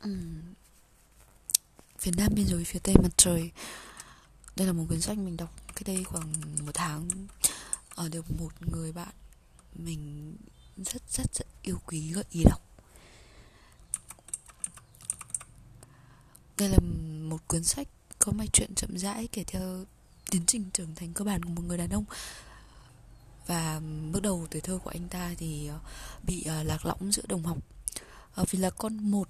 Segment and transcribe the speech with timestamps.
[0.00, 0.54] Ừm.
[1.98, 3.50] Phía Nam biên giới phía Tây mặt trời.
[4.56, 6.32] Đây là một cuốn sách mình đọc cách đây khoảng
[6.66, 7.08] một tháng.
[7.94, 9.14] Ở được một người bạn
[9.74, 10.36] Mình
[10.76, 12.60] rất rất rất yêu quý, gợi ý đọc.
[16.58, 16.78] Đây là
[17.28, 17.88] một cuốn sách
[18.18, 19.84] có mạch truyện chậm rãi kể theo
[20.30, 22.04] tiến trình trưởng thành cơ bản của một người đàn ông.
[23.46, 23.80] Và
[24.12, 25.78] bước đầu tuổi thơ của anh ta thì ờ,
[26.22, 27.58] bị ờ, lạc lõng giữa đồng học.
[28.34, 29.28] Ờ, vì là con một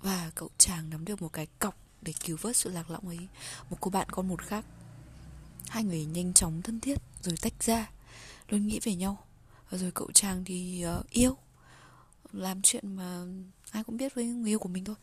[0.00, 3.28] và cậu chàng nắm được một cái cọc để cứu vớt sự lạc lõng ấy.
[3.70, 4.64] Một cô bạn con một khác.
[5.68, 7.90] Hai người nhanh chóng thân thiết rồi tách ra
[8.48, 9.26] luôn nghĩ về nhau.
[9.70, 11.36] Rồi cậu chàng thì uh, yêu.
[12.32, 13.24] Làm chuyện mà
[13.70, 14.96] ai cũng biết với người yêu của mình thôi.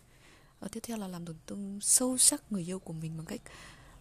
[0.60, 3.42] Và tiếp theo là làm tổn thương sâu sắc người yêu của mình bằng cách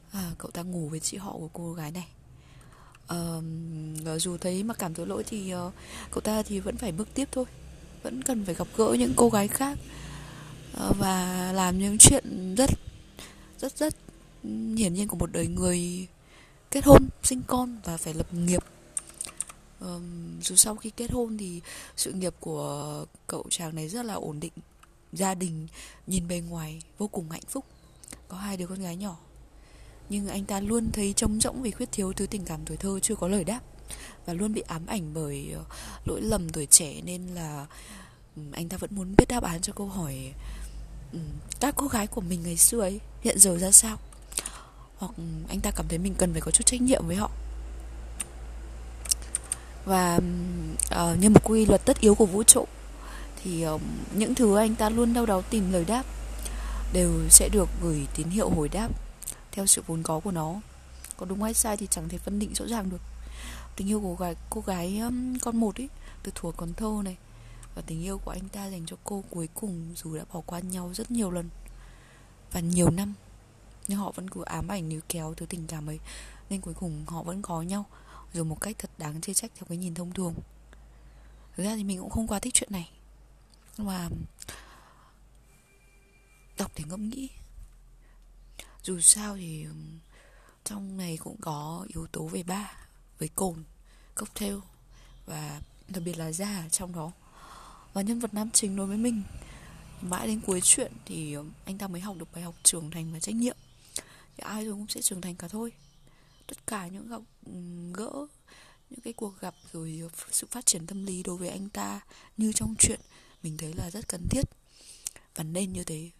[0.08, 2.08] uh, cậu ta ngủ với chị họ của cô gái này.
[3.12, 5.74] Uh, dù thấy mặc cảm tội lỗi thì uh,
[6.10, 7.44] cậu ta thì vẫn phải bước tiếp thôi.
[8.02, 9.78] Vẫn cần phải gặp gỡ những cô gái khác.
[10.74, 12.70] Ờ, và làm những chuyện rất
[13.58, 13.94] rất rất
[14.76, 16.06] hiển nhiên của một đời người
[16.70, 18.64] kết hôn sinh con và phải lập nghiệp.
[19.80, 21.60] Um, dù sau khi kết hôn thì
[21.96, 24.52] sự nghiệp của cậu chàng này rất là ổn định
[25.12, 25.66] gia đình
[26.06, 27.64] nhìn bề ngoài vô cùng hạnh phúc.
[28.28, 29.16] Có hai đứa con gái nhỏ.
[30.08, 33.00] Nhưng anh ta luôn thấy trống rỗng vì khuyết thiếu thứ tình cảm tuổi thơ
[33.02, 33.60] chưa có lời đáp
[34.26, 35.64] và luôn bị ám ảnh bởi ờ,
[36.04, 37.66] lỗi lầm tuổi trẻ nên là
[38.52, 40.32] anh ta vẫn muốn biết đáp án cho câu hỏi
[41.12, 41.18] Ừ,
[41.60, 43.98] các cô gái của mình ngày xưa ấy hiện giờ ra sao?
[44.96, 45.12] Hoặc
[45.48, 47.30] anh ta cảm thấy mình cần phải có chút trách nhiệm với họ.
[49.84, 52.66] Và uh, như một quy luật tất yếu của vũ trụ
[53.42, 53.80] thì uh,
[54.14, 56.06] những thứ anh ta luôn đau đáu tìm lời đáp
[56.92, 58.88] đều sẽ được gửi tín hiệu hồi đáp
[59.52, 60.54] theo sự vốn có của nó.
[61.16, 63.00] Có đúng hay sai thì chẳng thể phân định rõ ràng được.
[63.76, 65.88] Tình yêu của gái cô gái um, con một ấy
[66.22, 67.16] từ thuở còn thơ này
[67.74, 70.60] và tình yêu của anh ta dành cho cô cuối cùng dù đã bỏ qua
[70.60, 71.50] nhau rất nhiều lần.
[72.52, 73.14] Và nhiều năm,
[73.88, 76.00] nhưng họ vẫn cứ ám ảnh níu kéo thứ tình cảm ấy,
[76.50, 77.86] nên cuối cùng họ vẫn có nhau,
[78.32, 80.34] dù một cách thật đáng chê trách theo cái nhìn thông thường.
[81.56, 82.90] Thực ra thì mình cũng không quá thích chuyện này,
[83.76, 84.08] nhưng mà
[86.58, 87.28] đọc để ngẫm nghĩ.
[88.82, 89.66] Dù sao thì
[90.64, 92.72] trong này cũng có yếu tố về ba
[93.18, 93.64] với cồn,
[94.14, 94.54] cocktail
[95.26, 97.12] và đặc biệt là da trong đó
[97.92, 99.22] và nhân vật nam chính đối với mình.
[100.00, 103.12] Mãi đến cuối chuyện thì um, anh ta mới học được bài học trưởng thành
[103.12, 103.56] và trách nhiệm.
[104.36, 105.72] Thì ai rồi cũng sẽ trưởng thành cả thôi.
[106.46, 107.22] Tất cả những gặp
[107.94, 108.26] gỡ,
[108.90, 112.00] những cái cuộc gặp rồi uh, sự phát triển tâm lý đối với anh ta
[112.36, 113.00] như trong chuyện,
[113.42, 114.42] mình thấy là rất cần thiết.
[115.34, 116.10] Và nên như thế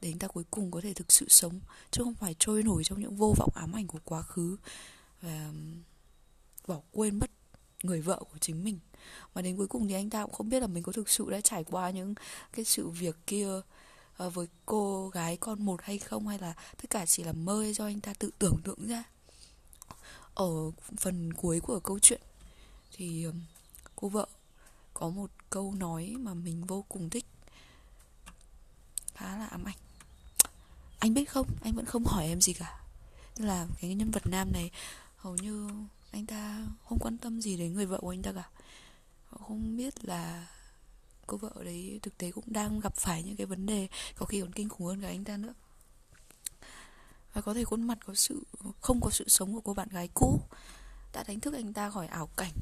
[0.00, 1.60] để anh ta cuối cùng có thể thực sự sống,
[1.90, 4.56] chứ không phải trôi nổi trong những vô vọng ám ảnh của quá khứ
[5.22, 5.82] và um,
[6.66, 7.30] bỏ quên mất
[7.84, 8.78] người vợ của chính mình.
[9.34, 11.30] Mà đến cuối cùng thì anh ta cũng không biết là mình có thực sự
[11.30, 12.14] đã trải qua những
[12.52, 13.48] cái sự việc kia
[14.16, 17.72] ờ, với cô gái con một hay không, hay là tất cả chỉ là mơ
[17.72, 19.04] do anh ta tự tưởng tượng ra.
[20.34, 22.20] Ở phần cuối của câu chuyện
[22.92, 23.26] thì
[23.96, 24.26] cô vợ
[24.94, 27.24] có một câu nói mà mình vô cùng thích.
[29.14, 29.76] Khá là ám ảnh.
[30.98, 31.46] Anh biết không?
[31.62, 32.80] Anh vẫn không hỏi em gì cả.
[33.34, 34.70] Tức là cái nhân vật nam này
[35.16, 35.68] hầu như
[36.14, 38.48] anh ta không quan tâm gì đến người vợ của anh ta cả.
[39.30, 40.48] Họ không biết là
[41.26, 44.40] cô vợ đấy thực tế cũng đang gặp phải những cái vấn đề có khi
[44.40, 45.54] còn kinh khủng hơn cả anh ta nữa.
[47.32, 48.42] Và có thể khuôn mặt có sự,
[48.80, 50.40] không có sự sống của cô bạn gái cũ
[51.12, 52.52] đã đánh thức anh ta khỏi ảo cảnh.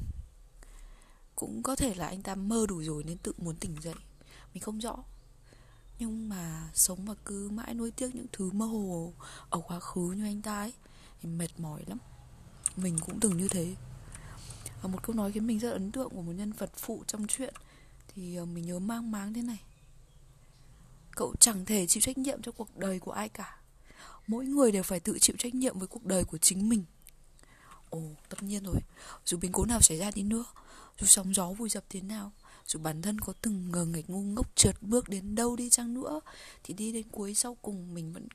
[1.35, 3.95] Cũng có thể là anh ta mơ đủ rồi nên tự muốn tỉnh dậy.
[4.53, 5.03] Mình không rõ.
[5.99, 9.13] Nhưng mà sống mà cứ mãi nuối tiếc những thứ mơ hồ
[9.49, 10.73] ở quá khứ như anh ta ấy
[11.21, 11.97] thì mệt mỏi lắm
[12.77, 13.75] mình cũng từng như thế.
[14.81, 17.27] Và một câu nói khiến mình rất ấn tượng của một nhân vật phụ trong
[17.27, 17.53] chuyện
[18.07, 19.59] thì ờ, mình nhớ mang máng thế này.
[21.15, 23.57] Cậu chẳng thể chịu trách nhiệm cho cuộc đời của ai cả.
[24.27, 26.83] Mỗi người đều phải tự chịu trách nhiệm với cuộc đời của chính mình.
[27.89, 28.79] Ồ, tất nhiên rồi.
[29.25, 30.45] Dù biến cố nào xảy ra đi nữa,
[30.99, 32.31] dù sóng gió vùi dập thế nào,
[32.65, 35.93] dù bản thân có từng ngờ nghịch ngu ngốc trượt bước đến đâu đi chăng
[35.93, 36.19] nữa,
[36.63, 38.27] thì đi đến cuối sau cùng mình vẫn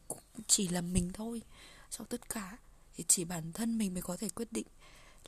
[0.46, 1.42] chỉ là mình thôi.
[1.90, 2.58] Sau tất cả
[2.98, 4.66] thì chỉ bản thân mình mới có thể quyết định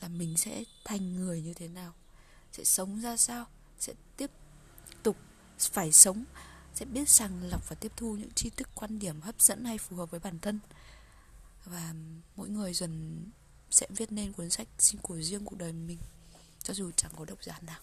[0.01, 1.95] là mình sẽ thành người như thế nào.
[2.53, 3.47] Sẽ sống ra sao,
[3.79, 4.31] sẽ tiếp
[5.03, 5.17] tục
[5.59, 6.25] phải sống,
[6.75, 9.79] sẽ biết sàng lọc và tiếp thu những tri thức, quan điểm hấp dẫn hay
[9.79, 10.61] phù hợp với bản thân.
[11.65, 11.95] Và
[12.37, 13.25] mỗi người dần
[13.71, 14.69] sẽ viết nên cuốn sách
[15.03, 15.99] của riêng cuộc đời mình,
[16.63, 17.81] cho dù chẳng có độc giả nào.